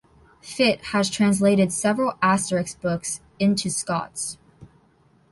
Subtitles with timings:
[0.41, 4.39] Fitt has translated several Asterix books into Scots.